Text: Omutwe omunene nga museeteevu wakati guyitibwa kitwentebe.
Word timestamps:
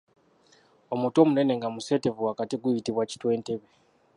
Omutwe 0.93 1.19
omunene 1.21 1.53
nga 1.57 1.67
museeteevu 1.75 2.21
wakati 2.29 2.55
guyitibwa 2.61 3.03
kitwentebe. 3.11 3.67